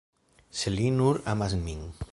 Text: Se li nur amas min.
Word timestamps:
Se 0.61 0.73
li 0.77 0.87
nur 0.97 1.21
amas 1.35 1.57
min. 1.67 1.89